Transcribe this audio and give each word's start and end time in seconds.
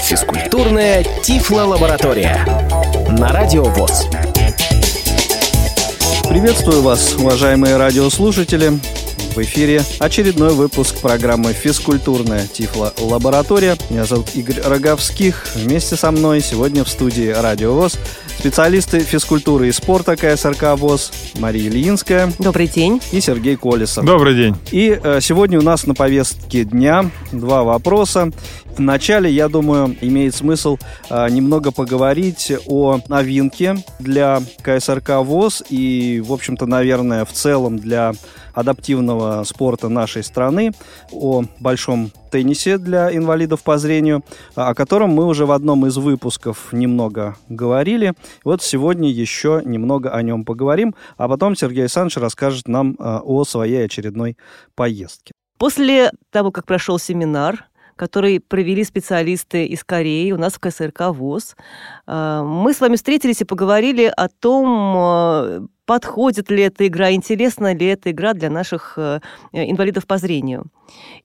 Физкультурная 0.00 1.04
Тифло-лаборатория 1.22 2.46
на 3.18 3.28
Радио 3.28 3.64
ВОЗ. 3.64 4.06
Приветствую 6.30 6.80
вас, 6.80 7.12
уважаемые 7.12 7.76
радиослушатели. 7.76 8.72
В 9.34 9.38
эфире 9.42 9.82
очередной 9.98 10.54
выпуск 10.54 10.96
программы 11.00 11.52
«Физкультурная 11.52 12.46
Тифло-лаборатория». 12.46 13.76
Меня 13.90 14.06
зовут 14.06 14.28
Игорь 14.34 14.62
Роговских. 14.64 15.48
Вместе 15.56 15.96
со 15.96 16.10
мной 16.10 16.40
сегодня 16.40 16.84
в 16.84 16.88
студии 16.88 17.28
«Радио 17.28 17.74
ВОЗ» 17.74 17.98
специалисты 18.38 19.00
физкультуры 19.00 19.68
и 19.68 19.72
спорта 19.72 20.16
КСРК 20.16 20.78
ВОЗ 20.78 21.12
Мария 21.38 21.68
Ильинская. 21.68 22.32
Добрый 22.38 22.68
день. 22.68 23.00
И 23.12 23.20
Сергей 23.20 23.56
Колесов. 23.56 24.04
Добрый 24.04 24.34
день. 24.34 24.54
И 24.70 24.98
э, 25.02 25.20
сегодня 25.20 25.58
у 25.58 25.62
нас 25.62 25.86
на 25.86 25.94
повестке 25.94 26.64
дня 26.64 27.10
два 27.32 27.62
вопроса. 27.62 28.30
Вначале, 28.76 29.30
я 29.30 29.48
думаю, 29.48 29.96
имеет 30.00 30.34
смысл 30.34 30.78
э, 31.08 31.28
немного 31.30 31.70
поговорить 31.70 32.52
о 32.66 33.00
новинке 33.08 33.76
для 33.98 34.42
КСРК 34.62 35.20
ВОЗ 35.20 35.62
и, 35.70 36.22
в 36.24 36.32
общем-то, 36.32 36.66
наверное, 36.66 37.24
в 37.24 37.32
целом 37.32 37.78
для 37.78 38.12
адаптивного 38.52 39.44
спорта 39.44 39.88
нашей 39.88 40.22
страны, 40.22 40.72
о 41.12 41.44
большом 41.60 42.10
теннисе 42.34 42.78
для 42.78 43.16
инвалидов 43.16 43.62
по 43.62 43.78
зрению, 43.78 44.24
о 44.56 44.74
котором 44.74 45.10
мы 45.10 45.24
уже 45.24 45.46
в 45.46 45.52
одном 45.52 45.86
из 45.86 45.96
выпусков 45.96 46.72
немного 46.72 47.36
говорили. 47.48 48.14
Вот 48.42 48.60
сегодня 48.60 49.08
еще 49.08 49.62
немного 49.64 50.10
о 50.10 50.20
нем 50.20 50.44
поговорим, 50.44 50.96
а 51.16 51.28
потом 51.28 51.54
Сергей 51.54 51.82
Александрович 51.82 52.16
расскажет 52.16 52.66
нам 52.66 52.96
э, 52.98 53.20
о 53.22 53.44
своей 53.44 53.84
очередной 53.84 54.36
поездке. 54.74 55.32
После 55.58 56.10
того, 56.32 56.50
как 56.50 56.66
прошел 56.66 56.98
семинар, 56.98 57.66
который 57.94 58.40
провели 58.40 58.82
специалисты 58.82 59.66
из 59.66 59.84
Кореи 59.84 60.32
у 60.32 60.36
нас 60.36 60.54
в 60.54 60.58
КСРК 60.58 61.10
ВОЗ. 61.10 61.54
Э, 62.08 62.42
мы 62.44 62.74
с 62.74 62.80
вами 62.80 62.96
встретились 62.96 63.42
и 63.42 63.44
поговорили 63.44 64.12
о 64.16 64.26
том, 64.28 65.68
подходит 65.86 66.50
ли 66.50 66.62
эта 66.62 66.86
игра, 66.86 67.12
интересна 67.12 67.74
ли 67.74 67.86
эта 67.86 68.10
игра 68.10 68.32
для 68.34 68.50
наших 68.50 68.94
э, 68.96 69.20
инвалидов 69.52 70.06
по 70.06 70.18
зрению. 70.18 70.66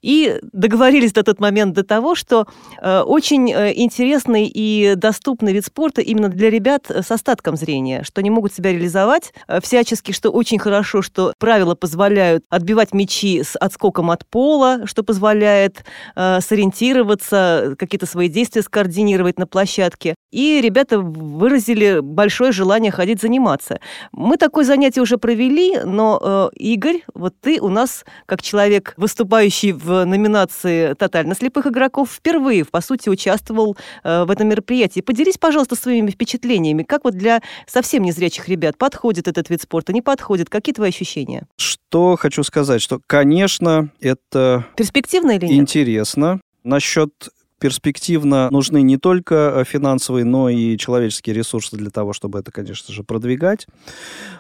И 0.01 0.39
договорились 0.53 1.15
на 1.15 1.23
тот 1.23 1.39
момент 1.39 1.73
до 1.75 1.83
того, 1.83 2.15
что 2.15 2.47
э, 2.81 3.01
очень 3.01 3.51
э, 3.51 3.73
интересный 3.75 4.47
и 4.47 4.95
доступный 4.95 5.53
вид 5.53 5.65
спорта 5.65 6.01
именно 6.01 6.29
для 6.29 6.49
ребят 6.49 6.89
с 6.89 7.11
остатком 7.11 7.55
зрения, 7.55 8.03
что 8.03 8.21
они 8.21 8.29
могут 8.29 8.53
себя 8.53 8.71
реализовать 8.71 9.33
всячески, 9.61 10.11
что 10.11 10.29
очень 10.29 10.59
хорошо, 10.59 11.01
что 11.01 11.33
правила 11.39 11.75
позволяют 11.75 12.43
отбивать 12.49 12.93
мячи 12.93 13.43
с 13.43 13.55
отскоком 13.55 14.11
от 14.11 14.25
пола, 14.25 14.85
что 14.85 15.03
позволяет 15.03 15.83
сориентироваться, 16.15 17.75
какие-то 17.77 18.05
свои 18.05 18.29
действия 18.29 18.61
скоординировать 18.61 19.37
на 19.39 19.47
площадке. 19.47 20.15
И 20.31 20.61
ребята 20.61 20.99
выразили 20.99 21.99
большое 22.01 22.51
желание 22.51 22.91
ходить 22.91 23.21
заниматься. 23.21 23.79
Мы 24.11 24.37
такое 24.49 24.65
занятие 24.65 25.01
уже 25.01 25.19
провели, 25.19 25.77
но, 25.85 26.49
э, 26.51 26.55
Игорь, 26.55 27.03
вот 27.13 27.35
ты 27.39 27.61
у 27.61 27.69
нас, 27.69 28.03
как 28.25 28.41
человек, 28.41 28.95
выступающий 28.97 29.73
в 29.73 30.05
номинации 30.05 30.95
«Тотально 30.95 31.35
слепых 31.35 31.67
игроков», 31.67 32.09
впервые, 32.11 32.65
по 32.65 32.81
сути, 32.81 33.09
участвовал 33.09 33.77
э, 34.03 34.23
в 34.23 34.31
этом 34.31 34.47
мероприятии. 34.47 35.01
Поделись, 35.01 35.37
пожалуйста, 35.37 35.75
своими 35.75 36.09
впечатлениями. 36.09 36.81
Как 36.81 37.03
вот 37.03 37.13
для 37.13 37.43
совсем 37.67 38.01
незрячих 38.01 38.49
ребят 38.49 38.75
подходит 38.75 39.27
этот 39.27 39.51
вид 39.51 39.61
спорта, 39.61 39.93
не 39.93 40.01
подходит? 40.01 40.49
Какие 40.49 40.73
твои 40.73 40.89
ощущения? 40.89 41.43
Что 41.55 42.15
хочу 42.15 42.41
сказать, 42.41 42.81
что, 42.81 42.99
конечно, 43.05 43.91
это... 44.01 44.65
Перспективно 44.75 45.33
или 45.37 45.45
нет? 45.45 45.59
Интересно. 45.59 46.41
Насчет 46.63 47.11
перспективно 47.59 48.49
нужны 48.51 48.81
не 48.81 48.97
только 48.97 49.35
э, 49.35 49.63
финансовые, 49.65 50.25
но 50.25 50.49
и 50.49 50.77
человеческие 50.77 51.35
ресурсы 51.35 51.75
для 51.75 51.89
того, 51.89 52.13
чтобы 52.13 52.39
это, 52.39 52.51
конечно 52.51 52.93
же, 52.93 53.03
продвигать. 53.03 53.67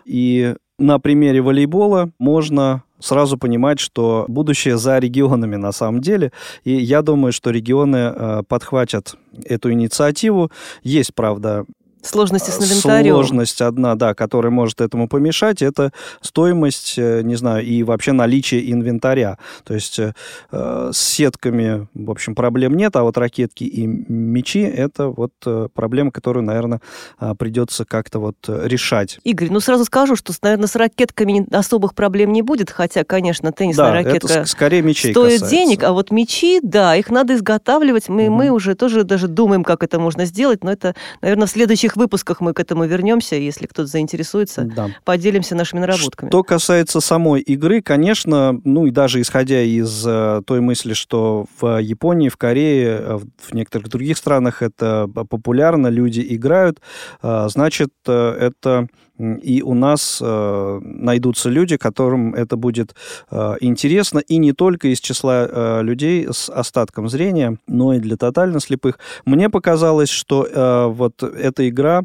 И 0.05 0.55
на 0.77 0.99
примере 0.99 1.41
волейбола 1.41 2.11
можно 2.19 2.83
сразу 2.99 3.37
понимать, 3.37 3.79
что 3.79 4.25
будущее 4.27 4.77
за 4.77 4.99
регионами 4.99 5.55
на 5.55 5.71
самом 5.71 6.01
деле. 6.01 6.31
И 6.63 6.71
я 6.71 7.01
думаю, 7.01 7.33
что 7.33 7.51
регионы 7.51 7.97
э, 7.97 8.43
подхватят 8.47 9.15
эту 9.45 9.71
инициативу. 9.71 10.51
Есть, 10.83 11.13
правда, 11.13 11.65
Сложности 12.01 12.49
с 12.49 12.57
инвентарем. 12.59 13.13
Сложность 13.13 13.61
одна, 13.61 13.95
да, 13.95 14.13
которая 14.13 14.51
может 14.51 14.81
этому 14.81 15.07
помешать, 15.07 15.61
это 15.61 15.91
стоимость, 16.21 16.95
э, 16.97 17.21
не 17.23 17.35
знаю, 17.35 17.65
и 17.65 17.83
вообще 17.83 18.11
наличие 18.11 18.71
инвентаря. 18.71 19.37
То 19.63 19.73
есть 19.73 19.99
э, 19.99 20.13
с 20.51 20.97
сетками, 20.97 21.87
в 21.93 22.11
общем, 22.11 22.35
проблем 22.35 22.75
нет, 22.75 22.95
а 22.95 23.03
вот 23.03 23.17
ракетки 23.17 23.63
и 23.63 23.85
мечи– 23.85 24.61
это 24.63 25.07
вот 25.07 25.33
э, 25.45 25.67
проблема, 25.73 26.11
которую, 26.11 26.43
наверное, 26.43 26.81
э, 27.19 27.33
придется 27.37 27.85
как-то 27.85 28.19
вот 28.19 28.37
решать. 28.47 29.19
Игорь, 29.23 29.49
ну 29.51 29.59
сразу 29.59 29.85
скажу, 29.85 30.15
что, 30.15 30.33
наверное, 30.41 30.67
с 30.67 30.75
ракетками 30.75 31.45
особых 31.53 31.95
проблем 31.95 32.31
не 32.31 32.41
будет, 32.41 32.69
хотя, 32.69 33.03
конечно, 33.03 33.51
теннисная 33.51 33.87
да, 33.87 33.93
ракетка 33.93 34.33
это 34.33 34.45
скорее 34.45 34.81
мечей 34.81 35.11
стоит 35.11 35.33
касается. 35.33 35.55
денег, 35.55 35.83
а 35.83 35.91
вот 35.91 36.11
мечи, 36.11 36.59
да, 36.61 36.95
их 36.95 37.09
надо 37.09 37.35
изготавливать. 37.35 38.09
Мы, 38.09 38.27
угу. 38.27 38.35
мы 38.35 38.49
уже 38.49 38.75
тоже 38.75 39.03
даже 39.03 39.27
думаем, 39.27 39.63
как 39.63 39.83
это 39.83 39.99
можно 39.99 40.25
сделать, 40.25 40.63
но 40.63 40.71
это, 40.71 40.95
наверное, 41.21 41.47
в 41.47 41.51
следующих 41.51 41.88
следующих 41.89 41.95
выпусках 41.95 42.41
мы 42.41 42.53
к 42.53 42.59
этому 42.59 42.85
вернемся, 42.85 43.35
если 43.35 43.65
кто-то 43.65 43.87
заинтересуется, 43.87 44.63
да. 44.63 44.89
поделимся 45.03 45.55
нашими 45.55 45.79
наработками. 45.79 46.29
Что 46.29 46.43
касается 46.43 47.01
самой 47.01 47.41
игры, 47.41 47.81
конечно, 47.81 48.59
ну 48.63 48.85
и 48.85 48.91
даже 48.91 49.21
исходя 49.21 49.61
из 49.61 50.05
э, 50.05 50.41
той 50.45 50.61
мысли, 50.61 50.93
что 50.93 51.45
в 51.59 51.81
Японии, 51.81 52.29
в 52.29 52.37
Корее, 52.37 52.99
э, 52.99 53.17
в 53.17 53.53
некоторых 53.53 53.89
других 53.89 54.17
странах 54.17 54.61
это 54.61 55.07
популярно, 55.07 55.87
люди 55.87 56.25
играют, 56.29 56.79
э, 57.21 57.47
значит, 57.49 57.91
э, 58.07 58.37
это 58.39 58.87
и 59.19 59.61
у 59.61 59.73
нас 59.73 60.19
э, 60.21 60.79
найдутся 60.81 61.49
люди, 61.49 61.77
которым 61.77 62.33
это 62.33 62.55
будет 62.55 62.95
э, 63.29 63.55
интересно, 63.59 64.19
и 64.19 64.37
не 64.37 64.53
только 64.53 64.87
из 64.87 64.99
числа 64.99 65.47
э, 65.49 65.81
людей 65.83 66.27
с 66.31 66.49
остатком 66.49 67.09
зрения, 67.09 67.57
но 67.67 67.93
и 67.93 67.99
для 67.99 68.15
тотально 68.15 68.59
слепых. 68.59 68.97
Мне 69.25 69.49
показалось, 69.49 70.09
что 70.09 70.45
э, 70.45 70.85
вот 70.87 71.21
эта 71.21 71.67
игра 71.67 72.03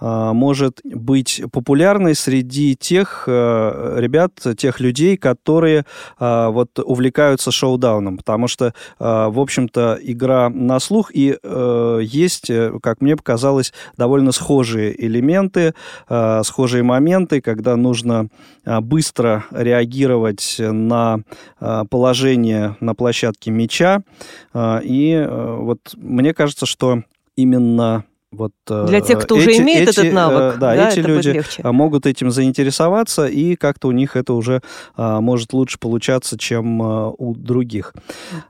э, 0.00 0.30
может 0.32 0.80
быть 0.84 1.42
популярной 1.52 2.14
среди 2.14 2.74
тех 2.74 3.24
э, 3.26 3.94
ребят, 3.98 4.32
тех 4.56 4.80
людей, 4.80 5.16
которые 5.16 5.84
э, 6.18 6.48
вот 6.48 6.78
увлекаются 6.78 7.50
шоу-дауном, 7.50 8.16
потому 8.16 8.48
что, 8.48 8.66
э, 8.66 8.72
в 8.98 9.38
общем-то, 9.38 9.98
игра 10.02 10.48
на 10.48 10.80
слух, 10.80 11.10
и 11.14 11.38
э, 11.40 12.00
есть, 12.02 12.50
э, 12.50 12.72
как 12.82 13.00
мне 13.00 13.16
показалось, 13.16 13.72
довольно 13.96 14.32
схожие 14.32 15.04
элементы, 15.06 15.74
э, 16.08 16.42
схожие 16.56 16.82
моменты, 16.82 17.42
когда 17.42 17.76
нужно 17.76 18.28
а, 18.64 18.80
быстро 18.80 19.44
реагировать 19.50 20.56
на 20.58 21.20
а, 21.60 21.84
положение 21.84 22.76
на 22.80 22.94
площадке 22.94 23.50
мяча. 23.50 24.00
А, 24.54 24.80
и 24.82 25.12
э, 25.12 25.56
вот 25.60 25.80
мне 25.96 26.32
кажется, 26.32 26.64
что 26.64 27.02
именно 27.36 28.04
вот, 28.32 28.52
э, 28.70 28.86
Для 28.88 29.02
тех, 29.02 29.22
кто 29.22 29.36
эти, 29.36 29.48
уже 29.48 29.62
имеет 29.62 29.90
эти, 29.90 30.00
этот 30.00 30.12
навык, 30.14 30.58
да, 30.58 30.74
да 30.74 30.90
эти 30.90 31.00
люди 31.00 31.42
могут 31.62 32.06
этим 32.06 32.30
заинтересоваться, 32.30 33.26
и 33.26 33.54
как-то 33.54 33.88
у 33.88 33.92
них 33.92 34.16
это 34.16 34.32
уже 34.32 34.62
а, 34.96 35.20
может 35.20 35.52
лучше 35.52 35.78
получаться, 35.78 36.38
чем 36.38 36.82
а, 36.82 37.10
у 37.10 37.34
других. 37.34 37.92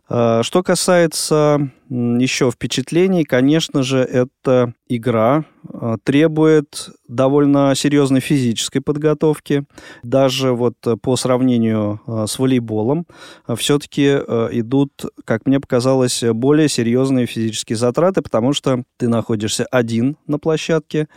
А, 0.09 0.45
что 0.45 0.63
касается 0.63 1.71
еще 1.89 2.51
впечатлений, 2.51 3.25
конечно 3.25 3.83
же, 3.83 3.99
эта 3.99 4.75
игра 4.89 5.45
а, 5.73 5.97
требует 6.03 6.91
довольно 7.09 7.75
серьезной 7.75 8.21
физической 8.21 8.81
подготовки. 8.81 9.65
Даже 10.03 10.53
вот 10.53 10.75
по 11.03 11.17
сравнению 11.17 12.01
а, 12.07 12.27
с 12.27 12.39
волейболом 12.39 13.07
а, 13.47 13.57
все-таки 13.57 14.07
идут, 14.07 15.07
как 15.25 15.47
мне 15.47 15.61
показалось, 15.61 16.23
более 16.23 16.69
серьезные 16.69 17.27
физические 17.27 17.77
затраты, 17.77 18.23
потому 18.23 18.53
что 18.53 18.83
ты 18.97 19.09
находишься 19.09 19.67
один 19.71 20.17
на 20.27 20.39
площадке, 20.39 21.09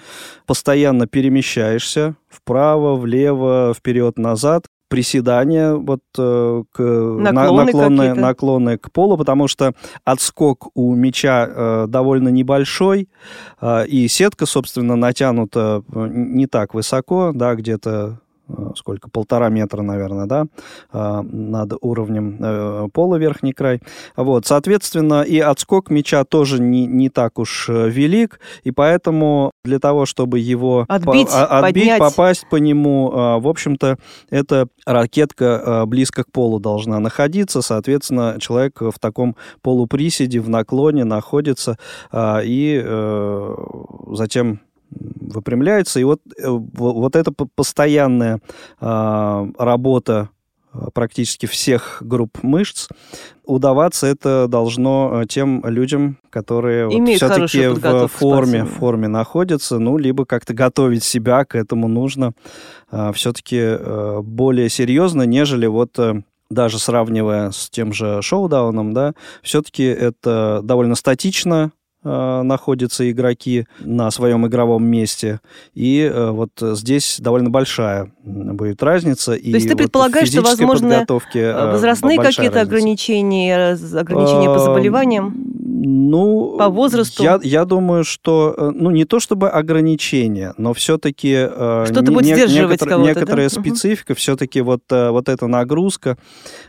постоянно 0.45 1.07
перемещаешься 1.07 2.15
вправо, 2.29 2.95
влево, 2.95 3.73
вперед, 3.75 4.17
назад 4.17 4.67
приседания 4.89 5.73
вот 5.73 6.01
э, 6.17 6.63
к 6.71 6.79
наклоны, 6.79 7.65
наклонные, 7.65 8.13
наклоны 8.13 8.77
к 8.77 8.91
полу, 8.91 9.17
потому 9.17 9.47
что 9.47 9.73
отскок 10.03 10.69
у 10.73 10.93
мяча 10.95 11.47
э, 11.47 11.85
довольно 11.87 12.29
небольшой, 12.29 13.07
э, 13.61 13.85
и 13.87 14.07
сетка, 14.07 14.45
собственно, 14.45 14.95
натянута 14.95 15.83
э, 15.93 16.07
не 16.11 16.47
так 16.47 16.73
высоко, 16.73 17.31
да, 17.33 17.55
где-то 17.55 18.19
сколько, 18.75 19.09
полтора 19.09 19.49
метра, 19.49 19.81
наверное, 19.81 20.25
да, 20.25 20.45
над 20.91 21.73
уровнем 21.81 22.89
пола 22.91 23.15
верхний 23.17 23.53
край. 23.53 23.81
Вот, 24.15 24.45
соответственно, 24.45 25.21
и 25.23 25.39
отскок 25.39 25.89
мяча 25.89 26.23
тоже 26.23 26.61
не, 26.61 26.85
не 26.85 27.09
так 27.09 27.39
уж 27.39 27.69
велик, 27.69 28.39
и 28.63 28.71
поэтому 28.71 29.51
для 29.63 29.79
того, 29.79 30.05
чтобы 30.05 30.39
его 30.39 30.85
отбить, 30.87 31.29
по, 31.29 31.45
отбить 31.59 31.97
попасть 31.97 32.47
по 32.49 32.55
нему, 32.55 33.09
в 33.39 33.47
общем-то, 33.47 33.97
эта 34.29 34.67
ракетка 34.85 35.83
близко 35.85 36.23
к 36.23 36.31
полу 36.31 36.59
должна 36.59 36.99
находиться, 36.99 37.61
соответственно, 37.61 38.37
человек 38.39 38.81
в 38.81 38.99
таком 38.99 39.35
полуприседе, 39.61 40.39
в 40.39 40.49
наклоне 40.49 41.03
находится, 41.03 41.77
и 42.15 42.85
затем 44.11 44.61
выпрямляется. 44.91 45.99
И 45.99 46.03
вот, 46.03 46.21
э, 46.37 46.47
вот 46.47 47.15
эта 47.15 47.31
постоянная 47.31 48.39
а, 48.79 49.47
работа 49.57 50.29
а, 50.71 50.91
практически 50.91 51.45
всех 51.45 51.97
групп 52.01 52.43
мышц, 52.43 52.87
удаваться 53.45 54.05
это 54.07 54.47
должно 54.47 55.21
э, 55.21 55.25
тем 55.27 55.63
людям, 55.65 56.17
которые 56.29 56.87
вот 56.87 57.09
все-таки 57.15 57.67
в 57.67 58.07
форме, 58.07 58.65
в 58.65 58.69
форме 58.69 59.07
находятся, 59.07 59.79
ну, 59.79 59.97
либо 59.97 60.25
как-то 60.25 60.53
готовить 60.53 61.03
себя 61.03 61.45
к 61.45 61.55
этому 61.55 61.87
нужно 61.87 62.33
а, 62.91 63.11
все-таки 63.13 63.57
э, 63.59 64.19
более 64.21 64.69
серьезно, 64.69 65.23
нежели 65.23 65.65
вот 65.65 65.97
даже 66.49 66.79
сравнивая 66.79 67.51
с 67.51 67.69
тем 67.69 67.93
же 67.93 68.21
шоу-дауном, 68.21 68.93
да, 68.93 69.13
все-таки 69.43 69.83
это 69.83 70.61
довольно 70.63 70.95
статично, 70.95 71.71
Э, 72.01 72.43
находятся 72.43 73.11
игроки 73.11 73.65
на 73.81 74.09
своем 74.09 74.47
игровом 74.47 74.85
месте. 74.85 75.41
И 75.73 75.99
э, 75.99 76.29
вот 76.31 76.51
здесь 76.57 77.17
довольно 77.19 77.49
большая 77.49 78.13
будет 78.23 78.81
разница. 78.81 79.33
То 79.33 79.37
есть 79.37 79.67
ты 79.67 79.73
вот 79.73 79.79
предполагаешь, 79.79 80.29
что, 80.29 80.41
возможно, 80.41 81.05
э, 81.33 81.71
возрастные 81.71 82.17
какие-то 82.17 82.61
ограничения, 82.61 83.73
ограничения 83.73 84.47
по 84.47 84.59
заболеваниям? 84.59 85.58
Ну, 85.81 86.57
по 86.57 86.67
возрасту? 86.67 87.23
Я, 87.23 87.39
я 87.41 87.63
думаю, 87.63 88.03
что, 88.03 88.53
э, 88.57 88.71
ну, 88.75 88.91
не 88.91 89.05
то 89.05 89.21
чтобы 89.21 89.49
ограничения, 89.49 90.53
но 90.57 90.73
все-таки... 90.73 91.33
Э, 91.33 91.85
Что-то 91.85 92.11
будет 92.11 92.35
сдерживать 92.35 92.81
некотор, 92.81 92.99
Некоторая 92.99 93.49
да? 93.49 93.61
специфика, 93.61 94.11
угу. 94.11 94.17
все-таки 94.17 94.59
вот, 94.59 94.81
э, 94.91 95.09
вот 95.09 95.29
эта 95.29 95.47
нагрузка 95.47 96.17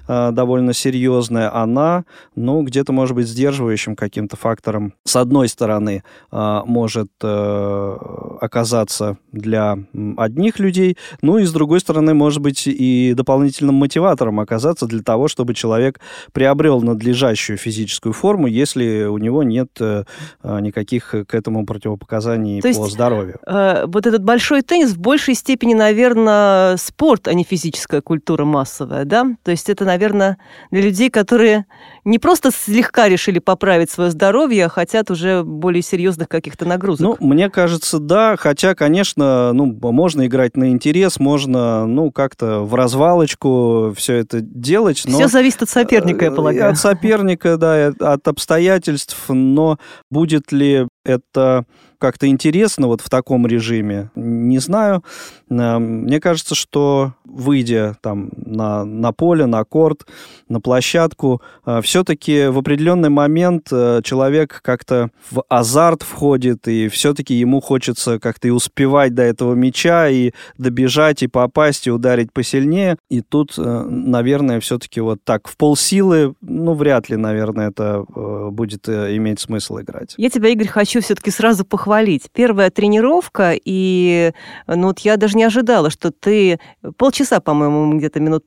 довольно 0.06 0.72
серьезная, 0.72 1.54
она, 1.54 2.04
ну, 2.34 2.62
где-то 2.62 2.92
может 2.92 3.14
быть 3.14 3.28
сдерживающим 3.28 3.94
каким-то 3.94 4.36
фактором. 4.36 4.94
С 5.04 5.14
одной 5.16 5.48
стороны, 5.48 6.02
может 6.32 7.10
оказаться 7.20 9.18
для 9.30 9.78
одних 10.16 10.58
людей, 10.58 10.96
ну, 11.22 11.38
и 11.38 11.44
с 11.44 11.52
другой 11.52 11.80
стороны, 11.80 12.14
может 12.14 12.40
быть 12.40 12.66
и 12.66 13.14
дополнительным 13.16 13.76
мотиватором 13.76 14.40
оказаться 14.40 14.86
для 14.86 15.02
того, 15.02 15.28
чтобы 15.28 15.54
человек 15.54 16.00
приобрел 16.32 16.80
надлежащую 16.80 17.56
физическую 17.56 18.12
форму, 18.12 18.48
если 18.48 18.99
у 19.08 19.18
него 19.18 19.42
нет 19.42 19.70
э, 19.80 20.04
а, 20.42 20.60
никаких 20.60 21.14
к 21.26 21.34
этому 21.34 21.66
противопоказаний 21.66 22.60
То 22.60 22.68
по 22.68 22.68
есть, 22.68 22.92
здоровью. 22.92 23.38
Э, 23.46 23.84
вот 23.86 24.06
этот 24.06 24.22
большой 24.22 24.62
теннис 24.62 24.92
в 24.92 24.98
большей 24.98 25.34
степени, 25.34 25.74
наверное, 25.74 26.76
спорт, 26.76 27.28
а 27.28 27.34
не 27.34 27.44
физическая 27.44 28.00
культура 28.00 28.44
массовая, 28.44 29.04
да? 29.04 29.26
То 29.42 29.50
есть 29.50 29.68
это, 29.68 29.84
наверное, 29.84 30.38
для 30.70 30.82
людей, 30.82 31.10
которые 31.10 31.66
не 32.04 32.18
просто 32.18 32.50
слегка 32.50 33.08
решили 33.08 33.38
поправить 33.38 33.90
свое 33.90 34.10
здоровье, 34.10 34.66
а 34.66 34.68
хотят 34.68 35.10
уже 35.10 35.42
более 35.42 35.82
серьезных 35.82 36.28
каких-то 36.28 36.64
нагрузок. 36.64 37.20
Ну, 37.20 37.26
мне 37.26 37.50
кажется, 37.50 37.98
да, 37.98 38.36
хотя, 38.36 38.74
конечно, 38.74 39.52
ну, 39.52 39.66
можно 39.92 40.26
играть 40.26 40.56
на 40.56 40.70
интерес, 40.70 41.18
можно, 41.18 41.86
ну, 41.86 42.10
как-то 42.10 42.60
в 42.60 42.74
развалочку 42.74 43.92
все 43.96 44.16
это 44.16 44.40
делать. 44.40 45.02
Но... 45.06 45.18
Все 45.18 45.28
зависит 45.28 45.62
от 45.62 45.70
соперника, 45.70 46.24
я 46.26 46.30
э, 46.30 46.34
полагаю. 46.34 46.72
От 46.72 46.78
соперника, 46.78 47.56
да, 47.56 47.92
от 48.00 48.26
обстоятельств, 48.28 48.89
но 49.34 49.78
будет 50.10 50.52
ли 50.52 50.86
это 51.04 51.64
как-то 52.00 52.26
интересно 52.26 52.88
вот 52.88 53.00
в 53.02 53.08
таком 53.08 53.46
режиме, 53.46 54.10
не 54.16 54.58
знаю. 54.58 55.04
Э, 55.50 55.78
мне 55.78 56.18
кажется, 56.18 56.54
что 56.56 57.12
выйдя 57.24 57.96
там 58.00 58.30
на, 58.34 58.84
на 58.84 59.12
поле, 59.12 59.46
на 59.46 59.62
корт, 59.64 60.06
на 60.48 60.60
площадку, 60.60 61.42
э, 61.66 61.80
все-таки 61.82 62.46
в 62.46 62.58
определенный 62.58 63.10
момент 63.10 63.68
э, 63.70 64.00
человек 64.02 64.60
как-то 64.64 65.10
в 65.30 65.44
азарт 65.48 66.02
входит, 66.02 66.66
и 66.66 66.88
все-таки 66.88 67.34
ему 67.34 67.60
хочется 67.60 68.18
как-то 68.18 68.48
и 68.48 68.50
успевать 68.50 69.14
до 69.14 69.22
этого 69.22 69.54
мяча, 69.54 70.08
и 70.08 70.32
добежать, 70.58 71.22
и 71.22 71.28
попасть, 71.28 71.86
и 71.86 71.90
ударить 71.90 72.32
посильнее. 72.32 72.96
И 73.10 73.20
тут, 73.20 73.54
наверное, 73.56 74.58
все-таки 74.60 75.00
вот 75.00 75.22
так 75.22 75.46
в 75.48 75.56
полсилы, 75.56 76.34
ну, 76.40 76.72
вряд 76.72 77.10
ли, 77.10 77.16
наверное, 77.16 77.68
это 77.68 78.04
будет 78.50 78.88
иметь 78.88 79.40
смысл 79.40 79.80
играть. 79.80 80.14
Я 80.16 80.30
тебя, 80.30 80.48
Игорь, 80.48 80.68
хочу 80.68 81.00
все-таки 81.02 81.30
сразу 81.30 81.64
похвалить 81.64 81.89
похвалить. 81.90 82.30
Первая 82.32 82.70
тренировка, 82.70 83.54
и 83.64 84.32
ну, 84.68 84.88
вот 84.88 85.00
я 85.00 85.16
даже 85.16 85.36
не 85.36 85.42
ожидала, 85.42 85.90
что 85.90 86.12
ты 86.12 86.60
полчаса, 86.96 87.40
по-моему, 87.40 87.98
где-то 87.98 88.20
минут 88.20 88.44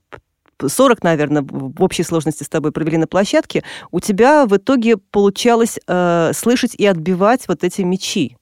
40, 0.65 1.03
наверное, 1.03 1.41
в 1.41 1.83
общей 1.83 2.03
сложности 2.03 2.43
с 2.43 2.49
тобой 2.49 2.71
провели 2.71 2.95
на 2.97 3.05
площадке, 3.05 3.63
у 3.91 3.99
тебя 3.99 4.45
в 4.45 4.55
итоге 4.55 4.95
получалось 4.95 5.77
э, 5.85 6.31
слышать 6.33 6.73
и 6.75 6.85
отбивать 6.85 7.49
вот 7.49 7.65
эти 7.65 7.81
мячи. 7.81 8.37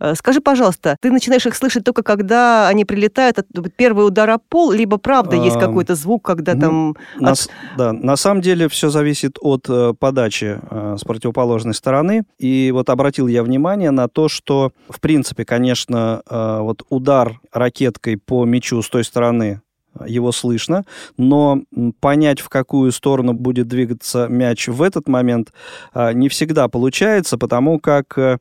Э, 0.00 0.14
скажи, 0.14 0.40
пожалуйста, 0.40 0.96
ты 1.00 1.10
начинаешь 1.10 1.46
их 1.46 1.54
слышать 1.54 1.84
только 1.84 2.02
когда 2.02 2.68
они 2.68 2.84
прилетают, 2.84 3.38
от, 3.38 3.46
первый 3.76 4.06
удар 4.06 4.28
о 4.30 4.38
пол, 4.38 4.72
либо 4.72 4.98
правда 4.98 5.36
есть 5.36 5.58
какой-то 5.58 5.94
звук, 5.94 6.24
когда 6.24 6.54
ну, 6.54 6.60
там... 6.60 6.96
На, 7.18 7.32
от... 7.32 7.48
Да, 7.76 7.92
на 7.92 8.16
самом 8.16 8.40
деле 8.40 8.68
все 8.68 8.90
зависит 8.90 9.36
от 9.40 9.66
э, 9.68 9.94
подачи 9.98 10.58
э, 10.60 10.96
с 10.98 11.04
противоположной 11.04 11.74
стороны. 11.74 12.24
И 12.38 12.70
вот 12.72 12.90
обратил 12.90 13.26
я 13.26 13.42
внимание 13.42 13.90
на 13.90 14.08
то, 14.08 14.28
что, 14.28 14.72
в 14.88 15.00
принципе, 15.00 15.44
конечно, 15.44 16.22
э, 16.28 16.58
вот 16.60 16.82
удар 16.88 17.40
ракеткой 17.52 18.16
по 18.16 18.44
мячу 18.44 18.82
с 18.82 18.88
той 18.88 19.04
стороны 19.04 19.60
его 20.06 20.32
слышно, 20.32 20.84
но 21.16 21.62
понять, 22.00 22.40
в 22.40 22.48
какую 22.48 22.92
сторону 22.92 23.32
будет 23.32 23.68
двигаться 23.68 24.26
мяч 24.28 24.68
в 24.68 24.82
этот 24.82 25.08
момент, 25.08 25.52
э, 25.94 26.12
не 26.12 26.28
всегда 26.28 26.68
получается, 26.68 27.38
потому 27.38 27.78
как 27.78 28.16
э, 28.18 28.38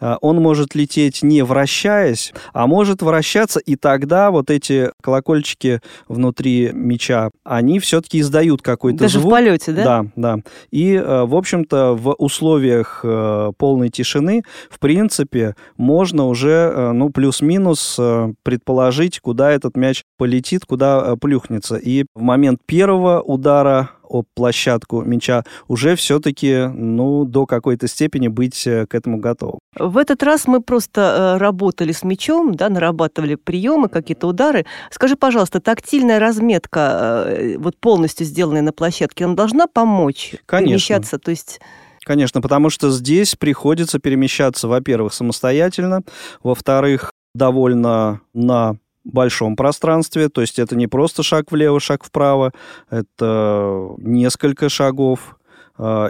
а, 0.00 0.16
он 0.20 0.40
может 0.40 0.74
лететь 0.74 1.22
не 1.22 1.42
вращаясь, 1.42 2.32
а 2.52 2.66
может 2.66 3.02
вращаться, 3.02 3.60
и 3.60 3.76
тогда 3.76 4.30
вот 4.30 4.50
эти 4.50 4.90
колокольчики 5.02 5.80
внутри 6.08 6.70
мяча, 6.72 7.30
они 7.44 7.78
все-таки 7.78 8.20
издают 8.20 8.62
какой-то 8.62 9.00
Даже 9.00 9.20
звук. 9.20 9.32
в 9.32 9.36
полете, 9.36 9.72
да? 9.72 9.84
Да, 9.84 10.06
да. 10.16 10.38
И, 10.70 10.94
э, 10.94 11.24
в 11.24 11.34
общем-то, 11.34 11.94
в 11.94 12.14
условиях 12.14 13.00
э, 13.04 13.52
полной 13.58 13.90
тишины, 13.90 14.42
в 14.70 14.78
принципе, 14.78 15.54
можно 15.76 16.26
уже, 16.26 16.92
ну, 16.92 17.10
плюс-минус 17.10 17.98
предположить, 18.42 19.20
куда 19.20 19.50
этот 19.50 19.76
мяч 19.76 20.04
полетит, 20.16 20.64
куда 20.64 20.89
плюхнется. 21.20 21.76
И 21.76 22.04
в 22.14 22.22
момент 22.22 22.60
первого 22.66 23.20
удара 23.20 23.90
об 24.10 24.26
площадку 24.34 25.02
мяча, 25.02 25.44
уже 25.68 25.94
все-таки, 25.94 26.66
ну, 26.74 27.24
до 27.24 27.46
какой-то 27.46 27.86
степени 27.86 28.28
быть 28.28 28.66
э, 28.66 28.86
к 28.86 28.94
этому 28.94 29.18
готовым. 29.18 29.60
В 29.78 29.96
этот 29.96 30.22
раз 30.22 30.46
мы 30.46 30.60
просто 30.60 31.34
э, 31.36 31.38
работали 31.38 31.92
с 31.92 32.02
мячом, 32.02 32.54
да, 32.54 32.68
нарабатывали 32.68 33.36
приемы, 33.36 33.88
какие-то 33.88 34.26
удары. 34.26 34.66
Скажи, 34.90 35.16
пожалуйста, 35.16 35.60
тактильная 35.60 36.18
разметка, 36.18 37.24
э, 37.26 37.56
вот 37.58 37.76
полностью 37.76 38.26
сделанная 38.26 38.62
на 38.62 38.72
площадке, 38.72 39.24
она 39.24 39.34
должна 39.34 39.66
помочь 39.66 40.34
Конечно. 40.46 40.66
перемещаться? 40.66 41.18
То 41.18 41.30
есть... 41.30 41.60
Конечно, 42.04 42.40
потому 42.40 42.70
что 42.70 42.90
здесь 42.90 43.36
приходится 43.36 43.98
перемещаться, 44.00 44.66
во-первых, 44.66 45.12
самостоятельно, 45.14 46.02
во-вторых, 46.42 47.12
довольно 47.34 48.22
на 48.34 48.76
большом 49.04 49.56
пространстве, 49.56 50.28
то 50.28 50.40
есть 50.40 50.58
это 50.58 50.76
не 50.76 50.86
просто 50.86 51.22
шаг 51.22 51.50
влево, 51.50 51.80
шаг 51.80 52.04
вправо, 52.04 52.52
это 52.90 53.90
несколько 53.98 54.68
шагов, 54.68 55.38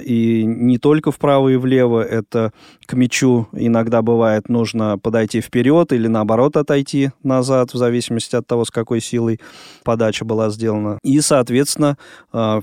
и 0.04 0.44
не 0.44 0.78
только 0.78 1.12
вправо 1.12 1.48
и 1.48 1.56
влево, 1.56 2.02
это 2.02 2.52
к 2.86 2.94
мячу 2.94 3.46
иногда 3.52 4.02
бывает 4.02 4.48
нужно 4.48 4.98
подойти 4.98 5.40
вперед 5.40 5.92
или 5.92 6.08
наоборот 6.08 6.56
отойти 6.56 7.10
назад, 7.22 7.72
в 7.72 7.76
зависимости 7.76 8.34
от 8.34 8.46
того, 8.46 8.64
с 8.64 8.70
какой 8.70 9.00
силой 9.00 9.40
подача 9.84 10.24
была 10.24 10.50
сделана. 10.50 10.98
И, 11.02 11.20
соответственно, 11.20 11.96
а, 12.32 12.60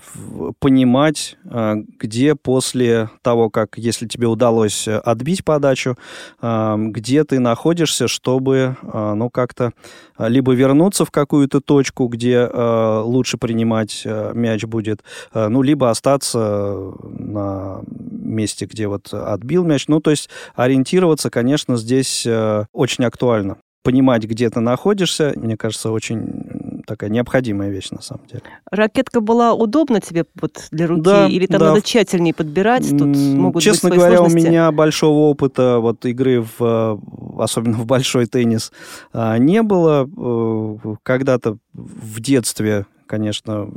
понимать, 0.59 1.37
а, 1.45 1.75
где 1.99 2.35
после 2.35 3.09
того, 3.21 3.49
как, 3.49 3.77
если 3.77 4.07
тебе 4.07 4.27
удалось 4.27 4.87
отбить 4.87 5.45
подачу, 5.45 5.95
где 6.41 7.23
ты 7.23 7.39
находишься, 7.39 8.07
чтобы, 8.07 8.75
ну, 8.81 9.29
как-то 9.29 9.71
либо 10.17 10.53
вернуться 10.53 11.05
в 11.05 11.11
какую-то 11.11 11.61
точку, 11.61 12.07
где 12.07 12.45
лучше 12.45 13.37
принимать 13.37 14.05
мяч 14.05 14.63
будет, 14.65 15.03
ну, 15.33 15.61
либо 15.61 15.89
остаться 15.89 16.93
на 17.03 17.81
месте, 17.87 18.65
где 18.65 18.87
вот 18.87 19.13
отбил 19.13 19.63
мяч. 19.63 19.87
Ну, 19.87 19.99
то 19.99 20.11
есть 20.11 20.29
ориентироваться, 20.55 21.29
конечно, 21.29 21.77
здесь 21.77 22.25
э, 22.25 22.65
очень 22.73 23.05
актуально. 23.05 23.57
Понимать, 23.83 24.23
где 24.25 24.49
ты 24.49 24.59
находишься, 24.59 25.33
мне 25.35 25.55
кажется, 25.55 25.91
очень 25.91 26.46
такая 26.87 27.09
необходимая 27.09 27.69
вещь 27.69 27.91
на 27.91 28.01
самом 28.01 28.25
деле. 28.27 28.43
Ракетка 28.71 29.19
была 29.19 29.53
удобна 29.53 29.99
тебе 29.99 30.25
вот 30.39 30.67
для 30.71 30.87
руки? 30.87 31.01
Да, 31.01 31.27
Или 31.27 31.45
там 31.45 31.59
да. 31.59 31.65
надо 31.69 31.81
тщательнее 31.81 32.33
подбирать? 32.33 32.89
Тут 32.89 33.15
могут 33.15 33.61
Честно 33.61 33.89
быть 33.89 33.99
свои 33.99 34.05
говоря, 34.07 34.17
сложности? 34.17 34.47
у 34.47 34.49
меня 34.49 34.71
большого 34.71 35.29
опыта 35.29 35.79
вот 35.79 36.05
игры, 36.05 36.41
в, 36.41 36.61
э, 36.61 36.97
особенно 37.43 37.77
в 37.77 37.85
большой 37.85 38.25
теннис, 38.25 38.71
а, 39.13 39.37
не 39.37 39.61
было. 39.61 40.07
Э, 40.17 40.95
Когда-то 41.03 41.57
в 41.73 42.19
детстве, 42.21 42.85
конечно, 43.05 43.69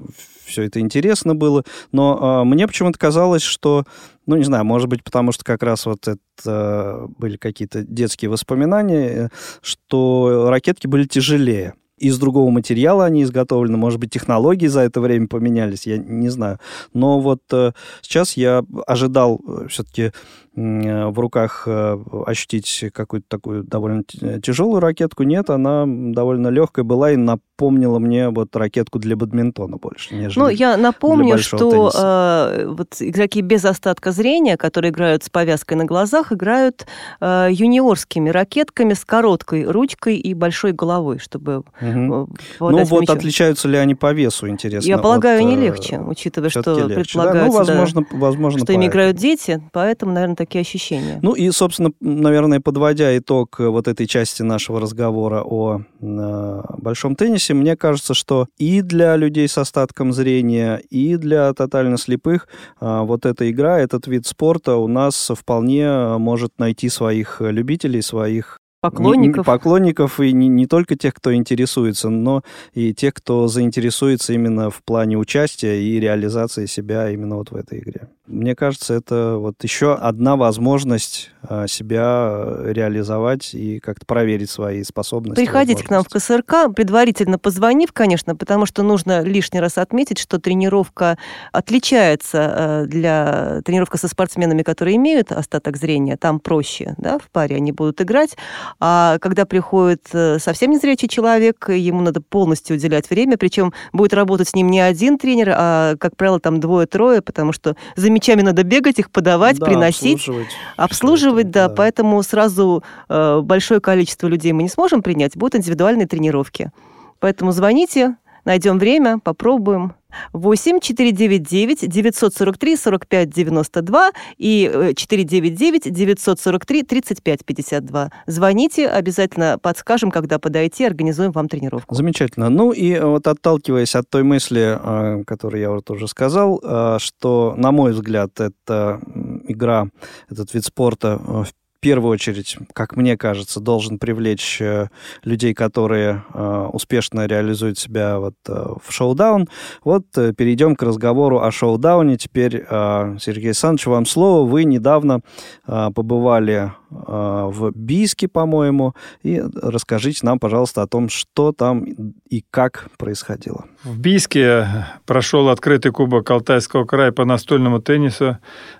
все 0.44 0.62
это 0.62 0.80
интересно 0.80 1.34
было, 1.34 1.64
но 1.92 2.44
мне 2.44 2.66
почему-то 2.66 2.98
казалось, 2.98 3.42
что, 3.42 3.84
ну, 4.26 4.36
не 4.36 4.44
знаю, 4.44 4.64
может 4.64 4.88
быть, 4.88 5.02
потому 5.04 5.32
что 5.32 5.44
как 5.44 5.62
раз 5.62 5.86
вот 5.86 6.08
это 6.08 7.08
были 7.18 7.36
какие-то 7.36 7.82
детские 7.82 8.30
воспоминания, 8.30 9.08
э, 9.08 9.28
что 9.62 10.46
ракетки 10.48 10.86
были 10.86 11.04
тяжелее. 11.04 11.74
Из 12.00 12.18
другого 12.18 12.50
материала 12.50 13.04
они 13.04 13.22
изготовлены, 13.22 13.76
может 13.76 14.00
быть, 14.00 14.10
технологии 14.10 14.66
за 14.66 14.80
это 14.80 15.00
время 15.00 15.28
поменялись, 15.28 15.86
я 15.86 15.98
не 15.98 16.30
знаю. 16.30 16.58
Но 16.94 17.20
вот 17.20 17.42
э, 17.52 17.72
сейчас 18.00 18.36
я 18.36 18.64
ожидал 18.86 19.40
все-таки 19.68 20.12
в 20.54 21.18
руках 21.18 21.64
э, 21.66 21.98
ощутить 22.26 22.86
какую-то 22.92 23.26
такую 23.28 23.62
довольно 23.62 24.02
тяжелую 24.42 24.80
ракетку. 24.80 25.22
Нет, 25.22 25.48
она 25.48 25.84
довольно 25.86 26.48
легкая 26.48 26.84
была 26.84 27.12
и 27.12 27.16
напомнила 27.60 27.98
мне 27.98 28.30
вот 28.30 28.56
ракетку 28.56 28.98
для 28.98 29.16
бадминтона 29.16 29.76
больше, 29.76 30.14
нежели 30.14 30.38
Ну, 30.42 30.48
я 30.48 30.76
напомню, 30.78 31.36
что 31.38 31.90
э, 31.94 32.66
вот 32.68 32.96
игроки 33.00 33.42
без 33.42 33.64
остатка 33.66 34.12
зрения, 34.12 34.56
которые 34.56 34.90
играют 34.90 35.24
с 35.24 35.28
повязкой 35.28 35.74
на 35.74 35.84
глазах, 35.84 36.32
играют 36.32 36.86
э, 37.20 37.48
юниорскими 37.50 38.30
ракетками 38.30 38.94
с 38.94 39.04
короткой 39.04 39.64
ручкой 39.64 40.16
и 40.16 40.32
большой 40.32 40.72
головой, 40.72 41.18
чтобы 41.18 41.62
э, 41.80 41.92
Ну 41.92 42.28
вот 42.58 42.72
мячом. 43.02 43.16
отличаются 43.16 43.68
ли 43.68 43.76
они 43.76 43.94
по 43.94 44.12
весу, 44.12 44.48
интересно? 44.48 44.88
Я 44.88 44.96
полагаю, 44.96 45.40
от, 45.40 45.46
не 45.46 45.56
э, 45.56 45.60
легче, 45.60 45.98
учитывая, 45.98 46.48
что 46.48 46.60
легче, 46.78 46.88
да? 46.88 46.94
предполагается, 46.94 47.58
Ну, 47.60 47.66
да, 47.66 47.72
возможно, 47.74 48.06
возможно, 48.12 48.58
что 48.60 48.66
поэтому. 48.68 48.86
играют 48.86 49.16
дети, 49.18 49.62
поэтому, 49.72 50.12
наверное, 50.12 50.36
такие 50.36 50.62
ощущения. 50.62 51.18
Ну 51.20 51.34
и, 51.34 51.50
собственно, 51.50 51.90
наверное, 52.00 52.60
подводя 52.60 53.16
итог 53.18 53.60
э, 53.60 53.68
вот 53.68 53.86
этой 53.86 54.06
части 54.06 54.42
нашего 54.42 54.80
разговора 54.80 55.42
о 55.44 55.82
э, 56.00 56.62
большом 56.78 57.16
теннисе, 57.16 57.49
мне 57.52 57.76
кажется, 57.76 58.14
что 58.14 58.46
и 58.58 58.82
для 58.82 59.16
людей 59.16 59.48
с 59.48 59.58
остатком 59.58 60.12
зрения, 60.12 60.76
и 60.90 61.16
для 61.16 61.52
тотально 61.52 61.98
слепых 61.98 62.48
э, 62.80 63.00
вот 63.02 63.26
эта 63.26 63.50
игра, 63.50 63.78
этот 63.78 64.06
вид 64.06 64.26
спорта 64.26 64.76
у 64.76 64.88
нас 64.88 65.30
вполне 65.34 66.16
может 66.18 66.58
найти 66.58 66.88
своих 66.88 67.40
любителей, 67.40 68.02
своих 68.02 68.58
Поклонников. 68.82 69.46
не- 69.46 69.52
поклонников 69.52 70.20
и 70.20 70.32
не, 70.32 70.48
не 70.48 70.66
только 70.66 70.96
тех, 70.96 71.12
кто 71.12 71.34
интересуется, 71.34 72.08
но 72.08 72.42
и 72.72 72.94
тех, 72.94 73.12
кто 73.12 73.46
заинтересуется 73.46 74.32
именно 74.32 74.70
в 74.70 74.82
плане 74.82 75.18
участия 75.18 75.82
и 75.82 76.00
реализации 76.00 76.64
себя 76.64 77.10
именно 77.10 77.36
вот 77.36 77.50
в 77.50 77.56
этой 77.56 77.80
игре. 77.80 78.08
Мне 78.30 78.54
кажется, 78.54 78.94
это 78.94 79.36
вот 79.38 79.62
еще 79.64 79.94
одна 79.94 80.36
возможность 80.36 81.30
а, 81.42 81.66
себя 81.66 82.28
э, 82.30 82.72
реализовать 82.72 83.54
и 83.54 83.80
как-то 83.80 84.04
проверить 84.04 84.50
свои 84.50 84.84
способности. 84.84 85.42
Приходите 85.42 85.82
к 85.82 85.90
нам 85.90 86.04
в. 86.04 86.08
КСРК, 86.08 86.72
предварительно 86.76 87.38
позвонив, 87.38 87.92
конечно, 87.92 88.36
потому 88.36 88.66
что 88.66 88.82
нужно 88.82 89.22
лишний 89.22 89.58
раз 89.58 89.78
отметить, 89.78 90.18
что 90.18 90.38
тренировка 90.38 91.18
отличается 91.50 92.84
э, 92.84 92.86
для 92.86 93.62
тренировка 93.64 93.96
со 93.96 94.06
спортсменами, 94.06 94.62
которые 94.62 94.96
имеют 94.96 95.32
остаток 95.32 95.76
зрения, 95.76 96.16
там 96.16 96.40
проще, 96.40 96.94
да, 96.98 97.18
в 97.18 97.30
паре 97.30 97.56
они 97.56 97.72
будут 97.72 98.00
играть, 98.00 98.36
а 98.78 99.18
когда 99.18 99.46
приходит 99.46 100.06
э, 100.12 100.38
совсем 100.38 100.70
незрячий 100.70 101.08
человек, 101.08 101.68
ему 101.70 102.02
надо 102.02 102.20
полностью 102.20 102.76
уделять 102.76 103.08
время, 103.08 103.38
причем 103.38 103.72
будет 103.92 104.14
работать 104.14 104.48
с 104.48 104.54
ним 104.54 104.68
не 104.68 104.80
один 104.80 105.18
тренер, 105.18 105.54
а, 105.56 105.96
как 105.96 106.16
правило, 106.16 106.38
там 106.38 106.60
двое-трое, 106.60 107.22
потому 107.22 107.52
что 107.52 107.76
за 107.96 108.10
мячами 108.20 108.42
надо 108.42 108.62
бегать, 108.64 108.98
их 108.98 109.10
подавать, 109.10 109.58
Да, 109.58 109.66
приносить. 109.66 110.16
обслуживать. 110.18 110.48
Обслуживать, 110.76 111.50
да, 111.50 111.66
это, 111.66 111.74
поэтому 111.74 112.22
сразу 112.22 112.84
э, 113.08 113.40
большое 113.42 113.80
количество 113.80 114.26
людей 114.28 114.52
мы 114.52 114.62
не 114.62 114.68
сможем 114.68 115.02
принять, 115.02 115.36
будут 115.36 115.56
индивидуальные 115.56 116.06
тренировки. 116.06 116.70
Поэтому 117.18 117.52
звоните, 117.52 118.16
найдем 118.44 118.78
время, 118.78 119.18
попробуем. 119.18 119.94
8 120.32 120.80
499 120.80 121.88
943 121.88 122.76
45 122.76 123.30
92 123.30 124.10
и 124.38 124.70
э, 124.72 124.94
499 124.94 125.92
943 125.92 126.82
35 126.82 127.44
52. 127.44 128.10
Звоните, 128.26 128.88
обязательно 128.88 129.58
подскажем, 129.60 130.10
когда 130.10 130.38
подойти, 130.38 130.84
организуем 130.84 131.32
вам 131.32 131.48
тренировку. 131.48 131.94
Замечательно. 131.94 132.48
Ну 132.48 132.72
и 132.72 132.92
э, 132.92 133.04
вот 133.04 133.26
отталкиваясь 133.26 133.94
от 133.94 134.08
той 134.08 134.22
мысли, 134.22 134.78
э, 134.80 135.24
которую 135.24 135.60
я 135.60 135.70
вот 135.70 135.90
уже 135.90 136.08
сказал, 136.08 136.60
э, 136.62 136.98
что, 136.98 137.54
на 137.56 137.72
мой 137.72 137.92
взгляд, 137.92 138.40
эта 138.40 139.00
игра, 139.48 139.88
этот 140.28 140.54
вид 140.54 140.64
спорта 140.64 141.18
в 141.18 141.46
первую 141.80 142.12
очередь, 142.12 142.56
как 142.72 142.96
мне 142.96 143.16
кажется, 143.16 143.60
должен 143.60 143.98
привлечь 143.98 144.60
э, 144.60 144.88
людей, 145.24 145.54
которые 145.54 146.24
э, 146.32 146.68
успешно 146.72 147.26
реализуют 147.26 147.78
себя 147.78 148.18
вот 148.18 148.34
э, 148.48 148.66
в 148.84 148.92
шоу-даун. 148.92 149.48
Вот 149.82 150.04
перейдем 150.12 150.76
к 150.76 150.82
разговору 150.82 151.40
о 151.40 151.50
шоу-дауне. 151.50 152.16
Теперь, 152.16 152.64
Сергей 152.68 153.48
Александрович, 153.48 153.86
вам 153.86 154.06
слово. 154.06 154.46
Вы 154.46 154.64
недавно 154.64 155.20
побывали 155.66 156.72
в 156.90 157.70
Бийске, 157.74 158.28
по-моему, 158.28 158.94
и 159.22 159.42
расскажите 159.62 160.26
нам, 160.26 160.38
пожалуйста, 160.38 160.82
о 160.82 160.86
том, 160.86 161.08
что 161.08 161.52
там 161.52 161.84
и 162.28 162.44
как 162.50 162.88
происходило. 162.98 163.66
В 163.84 163.98
Бийске 163.98 164.86
прошел 165.06 165.48
открытый 165.48 165.92
кубок 165.92 166.30
Алтайского 166.30 166.84
края 166.84 167.12
по 167.12 167.24
настольному 167.24 167.80
теннису 167.80 168.38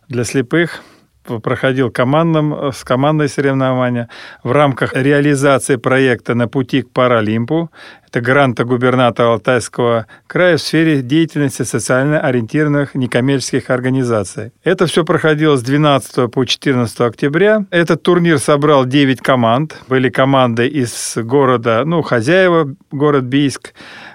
для 0.08 0.24
слепых. 0.24 0.82
Проходил 1.42 1.90
командным, 1.90 2.72
с 2.72 2.82
командой 2.82 3.28
соревнования 3.28 4.08
в 4.42 4.52
рамках 4.52 4.94
реализации 4.94 5.76
проекта 5.76 6.34
«На 6.34 6.48
пути 6.48 6.82
к 6.82 6.90
Паралимпу». 6.90 7.70
Это 8.12 8.20
гранта 8.22 8.64
губернатора 8.64 9.34
Алтайского 9.34 10.06
края 10.26 10.56
в 10.56 10.60
сфере 10.60 11.00
деятельности 11.00 11.62
социально 11.62 12.18
ориентированных 12.18 12.96
некоммерческих 12.96 13.70
организаций. 13.70 14.50
Это 14.64 14.86
все 14.86 15.04
проходило 15.04 15.56
с 15.56 15.62
12 15.62 16.28
по 16.32 16.44
14 16.44 17.00
октября. 17.02 17.66
Этот 17.70 18.02
турнир 18.02 18.40
собрал 18.40 18.84
9 18.84 19.20
команд. 19.20 19.78
Были 19.86 20.08
команды 20.08 20.66
из 20.66 21.18
города, 21.18 21.84
ну, 21.84 22.02
хозяева, 22.02 22.74
город 22.90 23.24
Бийск, 23.24 23.74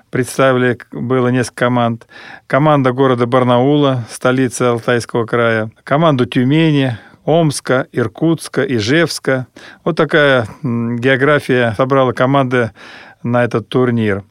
представили, 0.09 0.77
было 0.91 1.29
несколько 1.29 1.65
команд. 1.65 2.07
Команда 2.47 2.91
города 2.91 3.25
Барнаула, 3.25 4.05
столицы 4.09 4.63
Алтайского 4.63 5.25
края. 5.25 5.71
Команду 5.83 6.25
Тюмени, 6.25 6.97
Омска, 7.25 7.87
Иркутска, 7.91 8.63
Ижевска. 8.63 9.47
Вот 9.83 9.97
такая 9.97 10.47
география 10.63 11.73
собрала 11.75 12.13
команды 12.13 12.71
на 13.23 13.43
этот 13.43 13.67
турнир. 13.67 14.23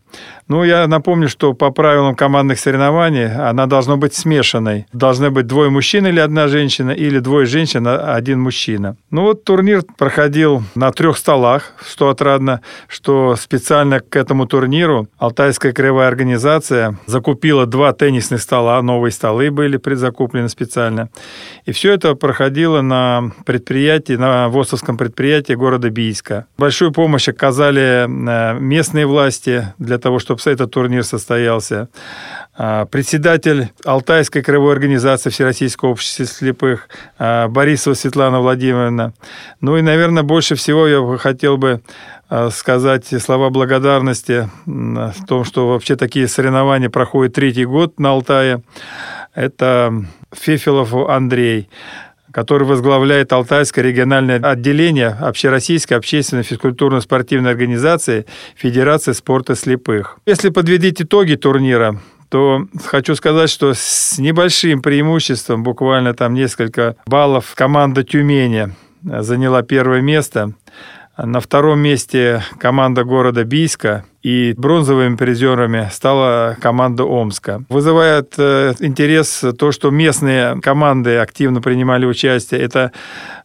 Ну, 0.46 0.62
я 0.62 0.86
напомню, 0.86 1.28
что 1.28 1.54
по 1.54 1.70
правилам 1.70 2.14
командных 2.14 2.58
соревнований 2.58 3.32
она 3.32 3.66
должна 3.66 3.96
быть 3.96 4.14
смешанной. 4.14 4.86
Должны 4.92 5.30
быть 5.30 5.46
двое 5.46 5.70
мужчин 5.70 6.06
или 6.06 6.20
одна 6.20 6.48
женщина, 6.48 6.90
или 6.90 7.18
двое 7.18 7.46
женщин, 7.46 7.86
а 7.86 8.14
один 8.14 8.40
мужчина. 8.40 8.96
Ну 9.10 9.22
вот 9.22 9.44
турнир 9.44 9.82
проходил 9.96 10.62
на 10.74 10.90
трех 10.92 11.16
столах, 11.16 11.72
что 11.86 12.10
отрадно, 12.10 12.60
что 12.88 13.36
специально 13.36 14.00
к 14.00 14.16
этому 14.16 14.46
турниру 14.46 15.08
Алтайская 15.18 15.72
краевая 15.72 16.08
организация 16.08 16.98
закупила 17.06 17.64
два 17.64 17.92
теннисных 17.92 18.42
стола, 18.42 18.82
новые 18.82 19.12
столы 19.12 19.50
были 19.50 19.78
предзакуплены 19.78 20.48
специально. 20.48 21.08
И 21.64 21.72
все 21.72 21.92
это 21.92 22.14
проходило 22.14 22.82
на 22.82 23.32
предприятии, 23.46 24.14
на 24.14 24.48
ВОСовском 24.48 24.98
предприятии 24.98 25.54
города 25.54 25.88
Бийска. 25.88 26.46
Большую 26.58 26.92
помощь 26.92 27.28
оказали 27.28 28.04
э, 28.04 28.58
местные 28.60 29.06
власти 29.06 29.72
для 29.78 29.98
того, 30.04 30.18
чтобы 30.18 30.38
этот 30.44 30.70
турнир 30.70 31.02
состоялся. 31.02 31.88
А, 32.54 32.84
Председатель 32.84 33.70
Алтайской 33.86 34.42
краевой 34.42 34.74
организации 34.74 35.30
Всероссийского 35.30 35.88
общества 35.88 36.26
слепых 36.26 36.88
а, 37.18 37.48
Борисова 37.48 37.94
Светлана 37.94 38.40
Владимировна. 38.40 39.14
Ну 39.62 39.78
и, 39.78 39.82
наверное, 39.82 40.22
больше 40.22 40.56
всего 40.56 40.86
я 40.86 41.16
хотел 41.16 41.56
бы 41.56 41.80
а, 42.28 42.50
сказать 42.50 43.06
слова 43.22 43.48
благодарности 43.48 44.50
в 44.66 45.24
том, 45.26 45.44
что 45.44 45.68
вообще 45.68 45.96
такие 45.96 46.28
соревнования 46.28 46.90
проходят 46.90 47.34
третий 47.34 47.64
год 47.64 47.98
на 47.98 48.10
Алтае. 48.10 48.62
Это 49.34 50.04
Фефилов 50.32 50.92
Андрей, 51.08 51.70
который 52.34 52.66
возглавляет 52.66 53.32
Алтайское 53.32 53.84
региональное 53.84 54.40
отделение 54.40 55.16
Общероссийской 55.20 55.96
общественной 55.96 56.42
физкультурно-спортивной 56.42 57.52
организации 57.52 58.26
Федерации 58.56 59.12
спорта 59.12 59.54
слепых. 59.54 60.18
Если 60.26 60.48
подводить 60.48 61.00
итоги 61.00 61.36
турнира, 61.36 62.00
то 62.30 62.66
хочу 62.86 63.14
сказать, 63.14 63.48
что 63.50 63.72
с 63.72 64.18
небольшим 64.18 64.82
преимуществом, 64.82 65.62
буквально 65.62 66.12
там 66.12 66.34
несколько 66.34 66.96
баллов, 67.06 67.52
команда 67.54 68.02
Тюмени 68.02 68.74
заняла 69.04 69.62
первое 69.62 70.00
место. 70.00 70.54
На 71.16 71.38
втором 71.38 71.78
месте 71.78 72.42
команда 72.58 73.04
города 73.04 73.44
Бийска. 73.44 74.04
И 74.22 74.54
бронзовыми 74.56 75.16
призерами 75.16 75.88
стала 75.92 76.56
команда 76.60 77.04
Омска. 77.04 77.62
Вызывает 77.68 78.34
э, 78.38 78.72
интерес 78.80 79.44
то, 79.58 79.70
что 79.70 79.90
местные 79.90 80.58
команды 80.62 81.18
активно 81.18 81.60
принимали 81.60 82.06
участие. 82.06 82.62
Это 82.62 82.90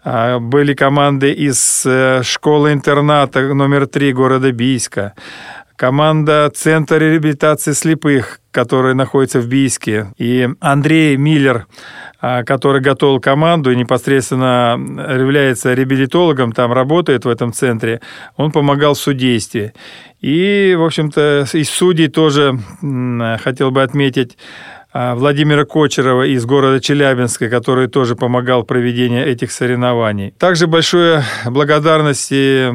э, 0.06 0.40
были 0.40 0.74
команды 0.74 1.34
из 1.34 1.84
э, 1.86 2.22
школы-интерната 2.24 3.54
номер 3.54 3.88
три 3.88 4.14
города 4.14 4.54
Бийска 4.54 5.14
команда 5.80 6.52
Центра 6.54 6.98
реабилитации 6.98 7.72
слепых, 7.72 8.42
который 8.52 8.94
находится 8.96 9.40
в 9.40 9.48
Бийске, 9.48 10.08
и 10.18 10.50
Андрей 10.60 11.16
Миллер, 11.16 11.68
а, 12.20 12.44
который 12.44 12.82
готовил 12.82 13.22
команду 13.22 13.72
и 13.72 13.78
непосредственно 13.78 14.78
является 14.78 15.74
реабилитологом, 15.74 16.52
там 16.52 16.74
работает 16.74 17.24
в 17.24 17.30
этом 17.30 17.54
центре, 17.54 18.02
он 18.36 18.52
помогал 18.52 18.94
в 18.94 19.00
судействе. 19.00 19.74
И, 20.20 20.76
в 20.78 20.84
общем-то, 20.84 21.46
из 21.54 21.70
судей 21.70 22.10
тоже 22.10 22.60
хотел 23.42 23.72
бы 23.72 23.82
отметить 23.82 24.38
а, 24.92 25.14
Владимира 25.14 25.66
Кочерова 25.66 26.24
из 26.24 26.46
города 26.46 26.82
Челябинска, 26.82 27.48
который 27.48 27.88
тоже 27.88 28.16
помогал 28.16 28.64
в 28.64 28.66
проведении 28.66 29.24
этих 29.24 29.52
соревнований. 29.52 30.32
Также 30.32 30.66
большое 30.66 31.24
благодарности 31.46 32.74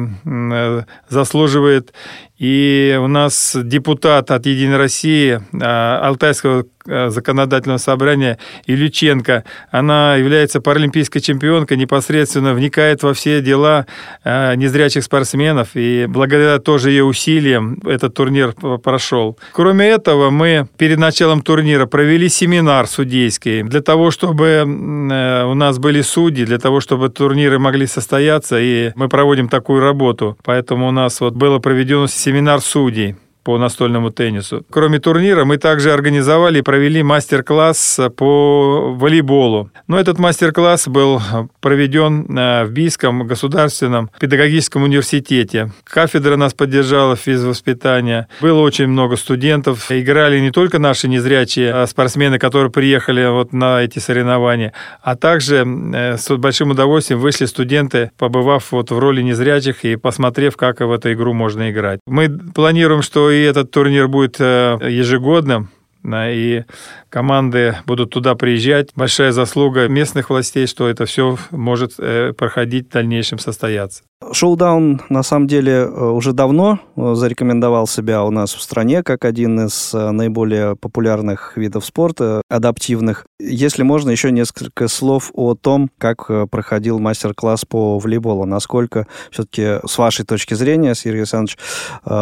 заслуживает 1.09 1.93
и 2.37 2.97
у 3.01 3.07
нас 3.07 3.55
депутат 3.55 4.31
от 4.31 4.45
«Единой 4.45 4.77
России» 4.77 5.39
а, 5.61 5.99
Алтайского 6.07 6.65
а, 6.87 7.09
законодательного 7.09 7.77
собрания 7.77 8.37
Ильиченко, 8.67 9.43
она 9.71 10.15
является 10.17 10.61
паралимпийской 10.61 11.21
чемпионкой, 11.21 11.77
непосредственно 11.77 12.53
вникает 12.53 13.01
во 13.03 13.13
все 13.13 13.41
дела 13.41 13.87
а, 14.23 14.53
незрячих 14.55 15.03
спортсменов, 15.03 15.69
и 15.75 16.05
благодаря 16.07 16.59
тоже 16.59 16.91
ее 16.91 17.03
усилиям 17.03 17.79
этот 17.85 18.13
турнир 18.13 18.53
прошел. 18.83 19.37
Кроме 19.53 19.87
этого, 19.87 20.29
мы 20.29 20.67
перед 20.77 20.99
началом 20.99 21.41
турнира 21.41 21.85
провели 21.85 22.29
семинар 22.29 22.87
судейский 22.87 23.63
для 23.63 23.81
того, 23.81 24.11
чтобы 24.11 24.45
э, 24.45 25.43
у 25.45 25.53
нас 25.53 25.79
были 25.79 26.01
судьи, 26.01 26.45
для 26.45 26.59
того, 26.59 26.81
чтобы 26.81 27.09
турниры 27.09 27.59
могли 27.59 27.87
состояться, 27.87 28.59
и 28.59 28.91
мы 28.95 29.09
проводим 29.09 29.47
такую 29.47 29.81
работу. 29.81 30.37
Поэтому 30.43 30.87
у 30.87 30.91
нас 30.91 31.21
вот 31.21 31.33
было 31.33 31.59
проведено 31.59 32.07
семинар 32.25 32.59
судей 32.59 33.15
по 33.45 33.59
настольному 33.59 34.09
теннису. 34.09 34.65
Кроме 34.71 34.99
турнира, 34.99 35.45
мы 35.45 35.57
также 35.57 35.93
организовали 35.93 36.59
и 36.59 36.61
провели 36.63 37.03
мастер-класс 37.03 37.99
по 38.17 38.95
волейболу. 38.97 39.69
Но 39.87 39.99
этот 39.99 40.17
мастер-класс 40.17 40.87
был 40.87 41.21
проведен 41.61 42.25
э, 42.37 42.65
в 42.65 42.71
Бийском 42.71 43.27
государственном 43.27 44.09
педагогическом 44.19 44.81
университете. 44.81 45.71
Кафедра 45.83 46.37
нас 46.37 46.55
поддержала 46.55 47.15
физвоспитания. 47.15 48.27
Было 48.41 48.61
очень 48.61 48.87
много 48.87 49.15
студентов. 49.15 49.91
Играли 49.91 50.39
не 50.39 50.49
только 50.49 50.79
наши 50.79 51.07
незрячие 51.07 51.71
а 51.71 51.85
спортсмены, 51.85 52.39
которые 52.39 52.71
приехали 52.71 53.27
вот 53.29 53.53
на 53.53 53.83
эти 53.83 53.99
соревнования, 53.99 54.73
а 55.03 55.15
также 55.15 55.63
э, 55.93 56.17
с 56.17 56.35
большим 56.35 56.71
удовольствием 56.71 57.19
вышли 57.19 57.45
студенты, 57.45 58.09
побывав 58.17 58.71
вот 58.71 58.89
в 58.89 58.97
роли 58.97 59.21
незрячих 59.21 59.85
и 59.85 59.97
посмотрев, 59.97 60.57
как 60.57 60.79
в 60.79 60.91
эту 60.91 61.13
игру 61.13 61.33
можно 61.33 61.69
играть. 61.69 61.99
Мы 62.07 62.27
планируем, 62.29 63.03
что 63.03 63.34
и 63.35 63.43
этот 63.43 63.71
турнир 63.71 64.07
будет 64.07 64.37
э, 64.39 64.77
ежегодным, 64.81 65.69
и 66.13 66.63
команды 67.09 67.77
будут 67.85 68.11
туда 68.11 68.35
приезжать. 68.35 68.89
Большая 68.95 69.31
заслуга 69.31 69.87
местных 69.87 70.29
властей, 70.29 70.67
что 70.67 70.87
это 70.87 71.05
все 71.05 71.37
может 71.51 71.93
э, 71.97 72.33
проходить 72.33 72.87
в 72.87 72.91
дальнейшем 72.91 73.39
состояться. 73.39 74.03
Шоудаун, 74.31 75.01
на 75.09 75.23
самом 75.23 75.47
деле, 75.47 75.71
э, 75.71 75.85
уже 75.87 76.33
давно 76.33 76.79
э, 76.95 77.13
зарекомендовал 77.15 77.87
себя 77.87 78.23
у 78.23 78.31
нас 78.31 78.53
в 78.53 78.61
стране 78.61 79.03
как 79.03 79.25
один 79.25 79.65
из 79.65 79.93
наиболее 79.93 80.75
популярных 80.75 81.57
видов 81.57 81.85
спорта, 81.85 82.41
адаптивных. 82.49 83.25
Если 83.39 83.83
можно, 83.83 84.09
еще 84.09 84.31
несколько 84.31 84.87
слов 84.87 85.31
о 85.33 85.55
том, 85.55 85.89
как 85.97 86.27
проходил 86.49 86.99
мастер-класс 86.99 87.65
по 87.65 87.99
волейболу. 87.99 88.45
Насколько 88.45 89.07
все-таки, 89.31 89.79
с 89.85 89.97
вашей 89.97 90.25
точки 90.25 90.53
зрения, 90.53 90.95
Сергей 90.95 91.21
Александрович, 91.21 91.57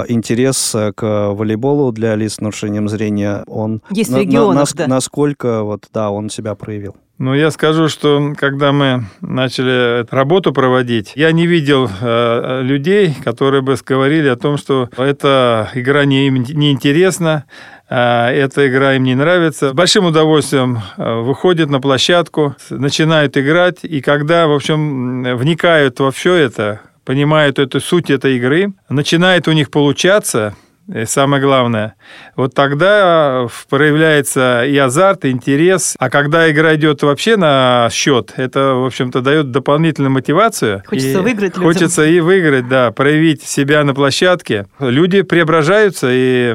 интерес 0.08 0.76
к 0.96 1.32
волейболу 1.34 1.92
для 1.92 2.16
лиц 2.16 2.36
с 2.36 2.42
нарушением 2.42 2.90
зрения, 2.90 3.44
он... 3.48 3.82
Есть 3.92 4.12
в 4.12 4.18
регионах, 4.18 4.74
на, 4.74 4.78
да. 4.78 4.88
насколько 4.88 5.64
вот, 5.64 5.88
да, 5.94 6.10
он 6.12 6.30
себя 6.30 6.56
проявил. 6.56 6.96
Ну, 7.20 7.36
я 7.36 7.51
скажу, 7.51 7.89
что 7.89 8.34
когда 8.36 8.72
мы 8.72 9.05
начали 9.22 10.05
работу 10.10 10.51
проводить, 10.51 11.13
я 11.15 11.32
не 11.32 11.45
видел 11.45 11.88
э, 11.88 12.62
людей, 12.63 13.15
которые 13.23 13.62
бы 13.62 13.76
говорили 13.86 14.28
о 14.28 14.36
том, 14.36 14.58
что 14.58 14.89
эта 14.97 15.69
игра 15.76 16.06
не, 16.06 16.30
не 16.30 16.71
интересна, 16.71 17.45
э, 17.88 17.95
эта 17.95 18.67
игра 18.67 18.95
им 18.95 19.04
не 19.04 19.13
нравится. 19.13 19.69
С 19.69 19.73
большим 19.73 20.06
удовольствием 20.06 20.80
э, 20.97 21.21
выходят 21.21 21.69
на 21.69 21.80
площадку, 21.80 22.56
начинают 22.71 23.38
играть, 23.38 23.84
и 23.84 24.02
когда, 24.02 24.47
в 24.47 24.52
общем, 24.52 25.38
вникают 25.38 25.99
во 25.99 26.10
все 26.10 26.34
это, 26.34 26.82
понимают 27.06 27.60
эту 27.60 27.80
суть 27.80 28.10
этой 28.10 28.38
игры, 28.38 28.73
начинает 28.89 29.47
у 29.47 29.52
них 29.52 29.69
получаться, 29.69 30.56
и 30.91 31.06
самое 31.06 31.41
главное, 31.41 31.96
вот 32.36 32.54
тогда 32.54 33.48
проявляется 33.69 34.65
и 34.65 34.78
азарт, 34.78 35.24
и 35.24 35.32
интерес. 35.32 35.96
А 35.98 36.10
когда 36.10 36.52
игра 36.52 36.76
идет 36.76 37.04
вообще 37.04 37.38
на 37.38 37.88
счет, 37.89 38.34
это, 38.36 38.76
в 38.76 38.86
общем-то, 38.86 39.22
дает 39.22 39.52
дополнительную 39.52 40.12
мотивацию. 40.12 40.84
Хочется 40.86 41.19
и 41.19 41.22
выиграть 41.22 41.56
людям. 41.56 41.63
Хочется 41.63 42.06
и 42.06 42.19
выиграть, 42.19 42.67
да, 42.67 42.91
проявить 42.91 43.43
себя 43.43 43.84
на 43.86 43.93
площадке. 43.93 44.67
Люди 44.80 45.22
преображаются, 45.22 46.10
и 46.12 46.54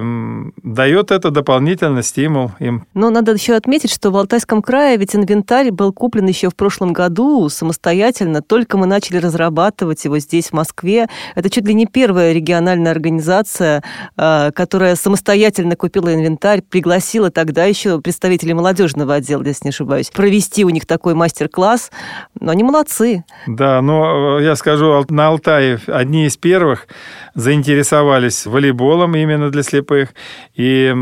дает 0.63 1.11
это 1.11 1.31
дополнительный 1.31 2.03
стимул 2.03 2.53
им. 2.59 2.85
Но 2.93 3.09
надо 3.09 3.33
еще 3.33 3.55
отметить, 3.55 3.91
что 3.91 4.11
в 4.11 4.17
Алтайском 4.19 4.61
крае 4.61 4.99
ведь 4.99 5.17
инвентарь 5.17 5.71
был 5.71 5.93
куплен 5.95 6.27
еще 6.27 6.51
в 6.51 6.55
прошлом 6.55 6.93
году 6.93 7.49
самостоятельно. 7.49 8.43
Только 8.43 8.77
мы 8.77 8.87
начали 8.87 9.17
разрабатывать 9.17 10.05
его 10.05 10.19
здесь, 10.19 10.49
в 10.49 10.53
Москве. 10.53 11.09
Это 11.35 11.49
чуть 11.49 11.67
ли 11.67 11.73
не 11.73 11.87
первая 11.87 12.35
региональная 12.35 12.93
организация 12.93 13.83
Э, 14.18 14.18
которая 14.19 14.97
самостоятельно 14.97 15.77
купила 15.77 16.13
инвентарь, 16.13 16.61
пригласила 16.61 17.31
тогда 17.31 17.65
еще 17.67 18.01
представителей 18.01 18.55
молодежного 18.55 19.15
отдела, 19.15 19.45
если 19.45 19.67
не 19.67 19.71
ошибаюсь, 19.71 20.11
провести 20.11 20.65
у 20.65 20.71
них 20.71 20.87
такой 20.87 21.15
мастер-класс. 21.15 21.93
Но 22.41 22.51
они 22.51 22.65
молодцы. 22.65 23.25
Да, 23.47 23.81
но 23.81 24.39
э, 24.41 24.45
я 24.45 24.57
скажу, 24.57 25.05
на 25.09 25.29
Алтае 25.29 25.79
одни 25.87 26.27
из 26.27 26.37
первых 26.37 26.89
заинтересовались 27.35 28.47
волейболом 28.47 29.15
именно 29.15 29.51
для 29.51 29.63
слепых. 29.63 30.11
И 30.57 30.93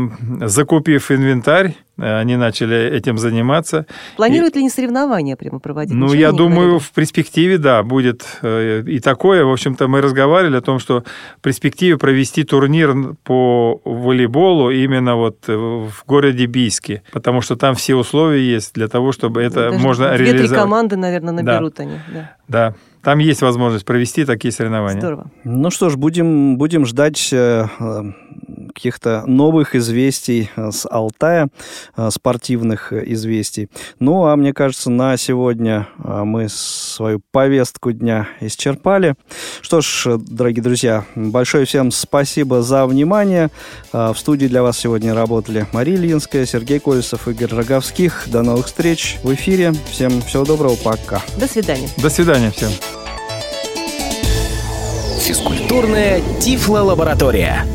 закупив 0.41 1.11
инвентарь, 1.11 1.75
Э, 1.77 1.86
они 1.97 2.35
начали 2.35 2.77
этим 2.77 3.17
заниматься. 3.17 3.85
Планируют 4.15 4.55
и... 4.55 4.59
ли 4.59 4.63
не 4.63 4.69
соревнования 4.69 5.35
прямо 5.35 5.59
проводить? 5.59 5.93
Ну, 5.93 6.05
Ничего 6.05 6.19
я 6.19 6.31
думаю, 6.31 6.67
говорили? 6.67 6.79
в 6.79 6.91
перспективе, 6.91 7.57
да, 7.57 7.83
будет 7.83 8.25
э, 8.41 8.83
и 8.85 8.99
такое. 8.99 9.43
В 9.43 9.51
общем-то, 9.51 9.87
мы 9.87 10.01
разговаривали 10.01 10.57
о 10.57 10.61
том, 10.61 10.79
что 10.79 11.03
в 11.37 11.41
перспективе 11.41 11.97
провести 11.97 12.43
турнир 12.43 13.15
по 13.23 13.81
волейболу 13.83 14.71
именно 14.71 15.15
вот 15.15 15.45
э, 15.47 15.55
в 15.55 16.05
городе 16.05 16.45
Бийске, 16.45 17.03
потому 17.11 17.41
что 17.41 17.55
там 17.55 17.75
все 17.75 17.95
условия 17.95 18.41
есть 18.41 18.73
для 18.73 18.87
того, 18.87 19.11
чтобы 19.11 19.41
это 19.41 19.71
Даже 19.71 19.79
можно 19.79 20.03
реализовать. 20.15 20.37
Две-три 20.37 20.55
команды, 20.55 20.95
наверное, 20.95 21.33
наберут 21.33 21.75
да. 21.75 21.83
они. 21.83 21.99
Да. 22.13 22.35
да. 22.47 22.75
Там 23.03 23.19
есть 23.19 23.41
возможность 23.41 23.85
провести 23.85 24.25
такие 24.25 24.51
соревнования. 24.51 24.99
Здорово. 24.99 25.31
Ну 25.45 25.69
что 25.69 25.89
ж, 25.89 25.95
будем, 25.95 26.57
будем 26.57 26.85
ждать 26.85 27.29
э, 27.31 27.65
каких-то 28.77 29.23
новых 29.25 29.75
известий 29.75 30.49
э, 30.55 30.71
с 30.71 30.87
Алтая, 30.89 31.49
э, 31.95 32.09
спортивных 32.11 32.93
известий. 32.93 33.69
Ну, 33.99 34.25
а 34.25 34.35
мне 34.35 34.53
кажется, 34.53 34.91
на 34.91 35.17
сегодня 35.17 35.87
мы 35.97 36.47
свою 36.49 37.21
повестку 37.31 37.91
дня 37.91 38.27
исчерпали. 38.39 39.15
Что 39.61 39.81
ж, 39.81 40.17
дорогие 40.17 40.61
друзья, 40.63 41.05
большое 41.15 41.65
всем 41.65 41.91
спасибо 41.91 42.61
за 42.61 42.85
внимание. 42.85 43.49
В 43.91 44.15
студии 44.15 44.47
для 44.47 44.61
вас 44.61 44.77
сегодня 44.77 45.13
работали 45.13 45.65
Мария 45.73 45.95
Ильинская, 45.95 46.45
Сергей 46.45 46.79
Колесов, 46.79 47.27
Игорь 47.27 47.53
Роговских. 47.53 48.25
До 48.27 48.43
новых 48.43 48.67
встреч 48.67 49.17
в 49.23 49.33
эфире. 49.33 49.73
Всем 49.89 50.21
всего 50.21 50.45
доброго, 50.45 50.75
пока. 50.75 51.21
До 51.39 51.47
свидания. 51.47 51.89
До 51.97 52.09
свидания 52.09 52.51
всем. 52.51 52.71
Физкультурная 55.19 56.21
Тифло-лаборатория. 56.39 57.65